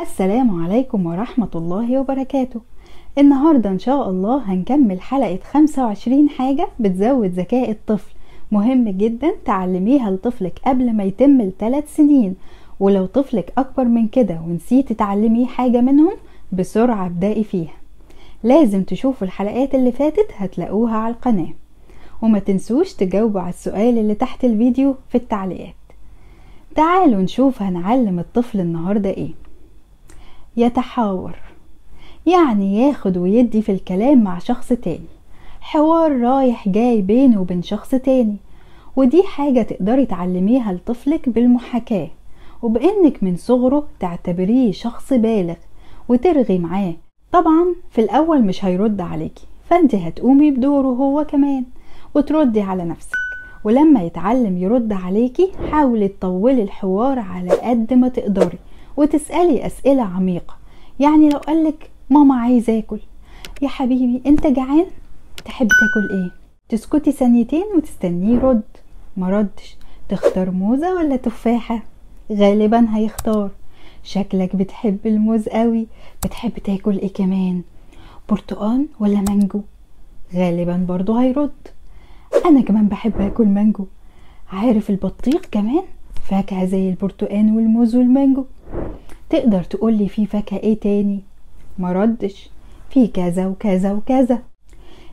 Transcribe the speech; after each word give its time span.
السلام 0.00 0.64
عليكم 0.64 1.06
ورحمة 1.06 1.48
الله 1.54 2.00
وبركاته. 2.00 2.60
النهاردة 3.18 3.70
إن 3.70 3.78
شاء 3.78 4.10
الله 4.10 4.52
هنكمل 4.52 5.00
حلقة 5.00 5.38
25 5.52 6.28
حاجة 6.28 6.68
بتزود 6.80 7.30
ذكاء 7.30 7.70
الطفل. 7.70 8.12
مهم 8.52 8.88
جدا 8.88 9.30
تعلميها 9.44 10.10
لطفلك 10.10 10.60
قبل 10.66 10.92
ما 10.92 11.04
يتم 11.04 11.40
الثلاث 11.40 11.96
سنين. 11.96 12.34
ولو 12.80 13.06
طفلك 13.06 13.52
أكبر 13.58 13.84
من 13.84 14.08
كده 14.08 14.40
ونسيتي 14.46 14.94
تعلميه 14.94 15.46
حاجة 15.46 15.80
منهم 15.80 16.12
بسرعة 16.52 17.06
ابدأي 17.06 17.44
فيها. 17.44 17.74
لازم 18.44 18.82
تشوفوا 18.82 19.26
الحلقات 19.26 19.74
اللي 19.74 19.92
فاتت 19.92 20.28
هتلاقوها 20.36 20.96
على 20.96 21.14
القناة. 21.14 21.52
وما 22.22 22.38
تنسوش 22.38 22.92
تجاوبوا 22.92 23.40
على 23.40 23.50
السؤال 23.50 23.98
اللي 23.98 24.14
تحت 24.14 24.44
الفيديو 24.44 24.94
في 25.08 25.14
التعليقات. 25.14 25.74
تعالوا 26.74 27.22
نشوف 27.22 27.62
هنعلم 27.62 28.18
الطفل 28.18 28.60
النهاردة 28.60 29.10
إيه. 29.10 29.30
يتحاور. 30.60 31.34
يعني 32.26 32.80
ياخد 32.80 33.16
ويدي 33.16 33.62
في 33.62 33.72
الكلام 33.72 34.24
مع 34.24 34.38
شخص 34.38 34.68
تاني. 34.68 35.10
حوار 35.60 36.20
رايح 36.20 36.68
جاي 36.68 37.02
بينه 37.02 37.40
وبين 37.40 37.62
شخص 37.62 37.90
تاني. 37.90 38.36
ودي 38.96 39.22
حاجة 39.22 39.62
تقدري 39.62 40.06
تعلميها 40.06 40.72
لطفلك 40.72 41.28
بالمحاكاة. 41.28 42.08
وبإنك 42.62 43.22
من 43.22 43.36
صغره 43.36 43.86
تعتبريه 44.00 44.72
شخص 44.72 45.12
بالغ 45.12 45.54
وترغي 46.08 46.58
معاه. 46.58 46.94
طبعا 47.32 47.74
في 47.90 48.00
الأول 48.00 48.42
مش 48.42 48.64
هيرد 48.64 49.00
عليكي. 49.00 49.46
فانت 49.68 49.94
هتقومي 49.94 50.50
بدوره 50.50 50.88
هو 50.88 51.24
كمان. 51.24 51.64
وتردي 52.14 52.60
على 52.60 52.84
نفسك. 52.84 53.16
ولما 53.64 54.02
يتعلم 54.02 54.58
يرد 54.58 54.92
عليكي 54.92 55.52
حاولي 55.70 56.08
تطولي 56.08 56.62
الحوار 56.62 57.18
على 57.18 57.50
قد 57.50 57.94
ما 57.94 58.08
تقدري. 58.08 58.58
وتسألي 58.96 59.66
أسئلة 59.66 60.02
عميقة. 60.02 60.56
يعني 61.00 61.28
لو 61.28 61.38
قالك 61.38 61.90
ماما 62.10 62.34
عايز 62.34 62.70
آكل. 62.70 63.00
يا 63.62 63.68
حبيبي 63.68 64.22
أنت 64.26 64.46
جعان؟ 64.46 64.86
تحب 65.44 65.68
تاكل 65.68 66.16
إيه؟ 66.16 66.30
تسكتي 66.68 67.12
ثانيتين 67.12 67.64
وتستنيه 67.76 68.34
يرد. 68.34 68.62
ما 69.16 69.30
ردش. 69.30 69.76
تختار 70.08 70.50
موزة 70.50 70.94
ولا 70.94 71.16
تفاحة؟ 71.16 71.82
غالبا 72.32 72.86
هيختار. 72.96 73.50
شكلك 74.02 74.56
بتحب 74.56 74.98
الموز 75.06 75.48
قوي. 75.48 75.86
بتحب 76.24 76.58
تاكل 76.58 76.98
إيه 76.98 77.12
كمان؟ 77.12 77.62
برتقان 78.28 78.86
ولا 79.00 79.20
مانجو؟ 79.28 79.60
غالبا 80.34 80.86
برضو 80.88 81.14
هيرد. 81.14 81.68
أنا 82.46 82.60
كمان 82.60 82.88
بحب 82.88 83.20
آكل 83.20 83.46
مانجو. 83.46 83.86
عارف 84.52 84.90
البطيخ 84.90 85.42
كمان؟ 85.52 85.82
فاكهة 86.28 86.64
زي 86.64 86.88
البرتقان 86.90 87.56
والموز 87.56 87.96
والمانجو. 87.96 88.44
تقدر 89.30 89.62
تقولي 89.62 90.08
في 90.08 90.26
فاكهة 90.26 90.56
إيه 90.58 90.80
تاني؟ 90.80 91.20
ما 91.78 91.92
ردش. 91.92 92.50
في 92.90 93.06
كذا 93.06 93.46
وكذا 93.46 93.92
وكذا. 93.92 94.38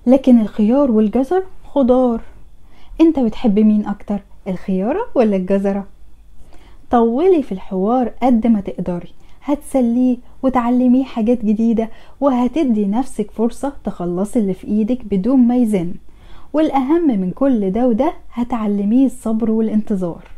لكن 0.08 0.42
الخيار 0.42 0.92
والجزر 0.92 1.44
خضار. 1.66 2.22
أنت 3.02 3.20
بتحب 3.20 3.60
مين 3.60 3.86
أكتر 3.86 4.20
الخيارة 4.48 5.00
ولا 5.16 5.36
الجزرة؟ 5.36 5.86
طولي 6.92 7.44
في 7.44 7.52
الحوار 7.52 8.12
قد 8.23 8.48
ما 8.48 8.62
تقدري. 8.62 9.10
هتسليه 9.44 10.18
وتعلميه 10.44 11.04
حاجات 11.04 11.45
جديدة 11.45 11.90
وهتدي 12.22 12.86
نفسك 12.86 13.32
فرصة 13.32 13.73
تخلصي 13.84 14.40
اللي 14.40 14.54
في 14.54 14.68
إيدك 14.68 15.06
بدون 15.06 15.40
ما 15.40 15.56
يزن. 15.56 15.94
والأهم 16.54 17.08
من 17.08 17.32
كل 17.32 17.72
ده 17.72 17.88
وده 17.88 18.14
هتعلميه 18.34 19.06
الصبر 19.06 19.52
والانتظار. 19.52 20.36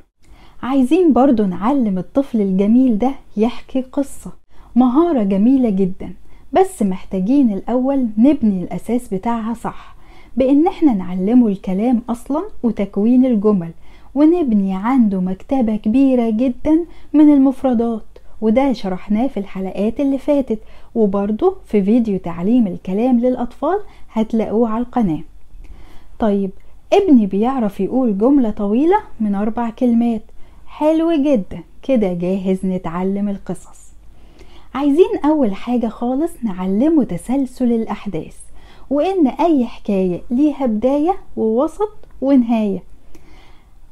عايزين 0.64 1.14
برضو 1.14 1.46
نعلم 1.46 1.98
الطفل 1.98 2.42
الجميل 2.42 2.98
ده 2.98 3.12
يحكي 3.38 3.82
قصة. 3.82 4.32
مهارة 4.76 5.24
جميلة 5.24 5.70
جدا 5.70 6.14
بس 6.54 6.82
محتاجين 6.82 7.54
الأول 7.54 8.08
نبني 8.18 8.64
الأساس 8.64 9.14
بتاعها 9.14 9.54
صح 9.54 9.96
بإن 10.38 10.68
إحنا 10.68 10.94
نعلمه 10.94 11.48
الكلام 11.48 12.02
أصلا 12.10 12.44
وتكوين 12.64 13.26
الجمل 13.26 13.72
ونبني 14.16 14.76
عنده 14.76 15.20
مكتبة 15.22 15.76
كبيرة 15.76 16.30
جدا 16.30 16.80
من 17.14 17.33
المفردات 17.33 18.04
وده 18.42 18.73
شرحناه 18.73 19.28
في 19.28 19.39
الحلقات 19.39 20.00
اللي 20.00 20.17
فاتت. 20.17 20.60
وبرضه 20.95 21.56
في 21.66 21.83
فيديو 21.83 22.17
تعليم 22.20 22.67
الكلام 22.67 23.20
للأطفال 23.20 23.80
هتلاقوه 24.14 24.70
على 24.70 24.83
القناة. 24.83 25.20
طيب 26.20 26.50
ابني 26.94 27.26
بيعرف 27.26 27.80
يقول 27.80 28.17
جملة 28.17 28.50
طويلة 28.50 28.98
من 29.20 29.36
أربع 29.36 29.70
كلمات 29.70 30.22
حلو 30.70 31.12
جدا. 31.12 31.60
كده 31.84 32.14
جاهز 32.14 32.66
نتعلم 32.66 33.30
القصص. 33.30 33.80
عايزين 34.74 35.18
أول 35.26 35.56
حاجة 35.56 35.88
خالص 35.88 36.32
نعلمه 36.44 37.04
تسلسل 37.04 37.72
الأحداث 37.72 38.38
وإن 38.90 39.28
أي 39.28 39.66
حكاية 39.66 40.22
ليها 40.32 40.66
بداية 40.66 41.16
ووسط 41.38 41.92
ونهاية. 42.22 42.84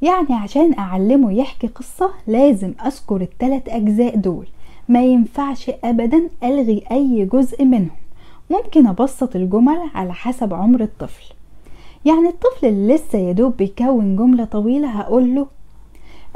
يعني 0.02 0.34
عشان 0.34 0.74
أعلمه 0.80 1.34
يحكي 1.34 1.68
قصة 1.68 2.12
لازم 2.28 2.74
أذكر 2.86 3.22
التلات 3.22 3.70
أجزاء 3.70 4.16
دول. 4.16 4.48
ما 4.90 5.04
ينفعش 5.06 5.72
أبدا 5.84 6.30
ألغي 6.44 6.84
أي 6.92 7.26
جزء 7.26 7.66
منهم. 7.66 7.98
ممكن 8.50 8.88
أبسط 8.88 9.36
الجمل 9.36 9.90
على 9.96 10.14
حسب 10.14 10.54
عمر 10.54 10.82
الطفل. 10.82 11.34
يعني 12.06 12.28
الطفل 12.28 12.68
اللي 12.68 12.96
لسه 12.96 13.20
يدوب 13.20 13.58
بيكون 13.58 14.16
جملة 14.16 14.46
طويلة 14.46 14.88
هقوله 14.88 15.48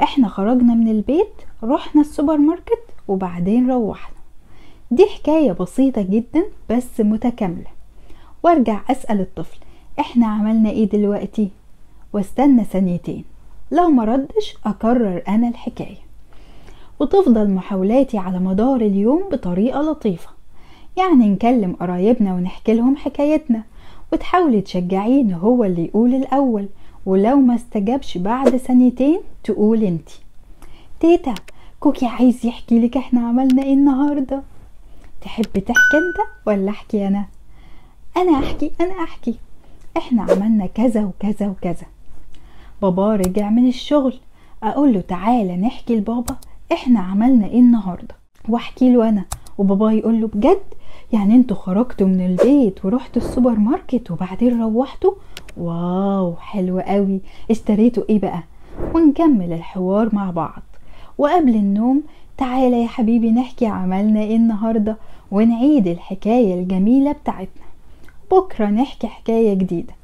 إحنا 0.02 0.28
خرجنا 0.28 0.74
من 0.74 0.88
البيت 0.88 1.32
رحنا 1.62 2.00
السوبر 2.00 2.36
ماركت 2.36 2.84
وبعدين 3.08 3.70
روحنا. 3.70 4.16
دي 4.90 5.06
حكاية 5.06 5.52
بسيطة 5.52 6.02
جدا 6.02 6.42
بس 6.70 7.00
متكاملة. 7.00 7.70
وارجع 8.42 8.80
أسأل 8.90 9.20
الطفل 9.20 9.58
إحنا 10.00 10.26
عملنا 10.26 10.70
إيه 10.70 10.84
دلوقتي؟ 10.88 11.48
واستنى 12.12 12.64
ثانيتين. 12.64 13.24
لو 13.70 13.90
مردش 13.90 14.56
أكرر 14.66 15.22
أنا 15.28 15.48
الحكاية. 15.48 16.02
وتفضل 17.00 17.50
محاولاتي 17.50 18.18
على 18.18 18.38
مدار 18.38 18.76
اليوم 18.76 19.22
بطريقة 19.32 19.80
لطيفة. 19.82 20.30
يعني 20.96 21.28
نكلم 21.28 21.72
قرايبنا 21.72 22.34
ونحكي 22.34 22.74
لهم 22.74 22.96
حكايتنا. 22.96 23.62
وتحاولي 24.12 24.60
تشجعيه 24.60 25.22
إن 25.22 25.32
هو 25.32 25.64
اللي 25.64 25.84
يقول 25.84 26.14
الأول. 26.14 26.68
ولو 27.06 27.36
ما 27.36 27.54
استجابش 27.54 28.18
بعد 28.18 28.56
ثانيتين 28.56 29.20
تقول 29.44 29.82
انتي 29.82 30.20
تيتا 31.00 31.34
كوكي 31.80 32.06
عايز 32.06 32.46
يحكي 32.46 32.80
لك 32.80 32.96
إحنا 32.96 33.28
عملنا 33.28 33.62
إيه 33.62 33.74
النهارده؟ 33.74 34.42
تحب 35.22 35.42
تحكي 35.58 35.96
انت 35.96 36.28
ولا 36.46 36.70
احكي 36.70 37.06
أنا؟ 37.08 37.24
أنا 38.16 38.38
احكي 38.38 38.70
أنا 38.80 39.02
احكي. 39.04 39.34
إحنا 39.96 40.22
عملنا 40.22 40.66
كذا 40.66 41.04
وكذا 41.04 41.48
وكذا. 41.48 41.86
بابا 42.82 43.16
رجع 43.16 43.50
من 43.50 43.68
الشغل. 43.68 44.14
أقول 44.62 44.92
له 44.94 45.00
تعالى 45.00 45.56
نحكي 45.56 45.96
لبابا 45.96 46.36
إحنا 46.72 47.00
عملنا 47.00 47.46
إيه 47.46 47.60
النهارده؟ 47.60 48.14
واحكي 48.48 48.92
له 48.92 49.08
أنا. 49.08 49.24
وبابا 49.58 49.92
يقول 49.92 50.20
له 50.20 50.26
بجد؟ 50.26 50.62
يعني 51.12 51.34
أنتوا 51.34 51.56
خرجتوا 51.56 52.06
من 52.06 52.26
البيت 52.26 52.84
ورحتوا 52.84 53.22
السوبر 53.22 53.54
ماركت 53.54 54.10
وبعدين 54.10 54.62
روحتوا؟ 54.62 55.12
واو 55.56 56.36
حلو 56.36 56.80
قوي. 56.80 57.20
اشتريتوا 57.50 58.04
إيه 58.08 58.18
بقى؟ 58.18 58.42
ونكمل 58.94 59.52
الحوار 59.52 60.14
مع 60.14 60.30
بعض. 60.30 60.62
وقبل 61.18 61.54
النوم 61.54 62.02
تعالى 62.38 62.82
يا 62.82 62.86
حبيبي 62.88 63.30
نحكي 63.30 63.66
عملنا 63.66 64.20
إيه 64.20 64.36
النهاردة 64.36 64.96
ونعيد 65.30 65.86
الحكاية 65.86 66.54
الجميلة 66.54 67.12
بتاعتنا. 67.12 67.62
بكرة 68.30 68.66
نحكي 68.66 69.06
حكاية 69.06 69.54
جديدة. 69.54 69.94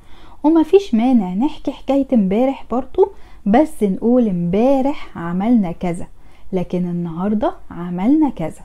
ومفيش 0.43 0.95
مانع 0.95 1.35
نحكي 1.35 1.71
حكاية 1.71 2.07
امبارح 2.13 2.65
برضو 2.71 3.09
بس 3.47 3.83
نقول 3.83 4.29
امبارح 4.29 5.19
عملنا 5.19 5.73
كذا 5.73 6.07
لكن 6.53 6.79
النهاردة 6.79 7.53
عملنا 7.71 8.31
كذا. 8.31 8.63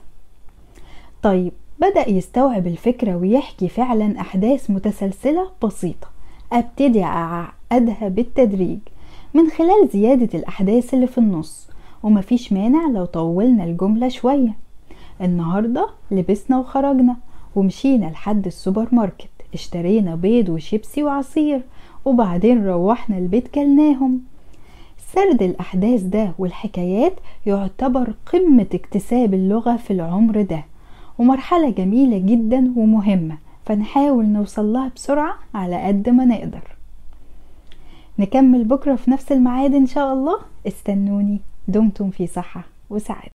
طيب 1.22 1.52
بدأ 1.84 2.10
يستوعب 2.10 2.66
الفكرة 2.66 3.16
ويحكي 3.16 3.68
فعلا 3.68 4.20
أحداث 4.20 4.70
متسلسلة 4.70 5.48
بسيطة. 5.64 6.08
أبتدي 6.52 7.02
أعقدها 7.04 8.08
بالتدريج 8.08 8.78
من 9.34 9.50
خلال 9.50 9.88
زيادة 9.92 10.38
الأحداث 10.38 10.94
اللي 10.94 11.06
في 11.06 11.18
النص 11.18 11.68
ومفيش 12.02 12.52
مانع 12.52 12.86
لو 12.88 13.04
طولنا 13.04 13.64
الجملة 13.64 14.08
شوية. 14.08 14.56
النهاردة 15.20 15.88
لبسنا 16.10 16.58
وخرجنا 16.58 17.16
ومشينا 17.56 18.06
لحد 18.06 18.46
السوبر 18.46 18.88
ماركت. 18.92 19.28
اشترينا 19.54 20.14
بيض 20.14 20.48
وشيبسي 20.48 21.02
وعصير 21.02 21.60
وبعدين 22.04 22.66
روحنا 22.66 23.18
البيت 23.18 23.48
كلناهم. 23.48 24.20
سرد 25.12 25.42
الأحداث 25.42 26.02
ده 26.02 26.32
والحكايات 26.38 27.14
يعتبر 27.46 28.14
قمة 28.32 28.66
اكتساب 28.74 29.34
اللغة 29.34 29.76
في 29.76 29.92
العمر 29.92 30.42
ده. 30.42 30.64
ومرحلة 31.18 31.70
جميلة 31.70 32.18
جدا 32.18 32.72
ومهمة 32.76 33.38
فنحاول 33.66 34.26
نوصلها 34.26 34.90
بسرعة 34.96 35.34
على 35.54 35.82
قد 35.86 36.08
ما 36.08 36.24
نقدر. 36.24 36.76
نكمل 38.18 38.64
بكرة 38.64 38.94
في 38.94 39.10
نفس 39.10 39.32
الميعاد 39.32 39.74
إن 39.74 39.86
شاء 39.86 40.12
الله. 40.12 40.38
استنوني 40.66 41.40
دمتم 41.68 42.10
في 42.10 42.26
صحة 42.26 42.64
وسعادة. 42.90 43.32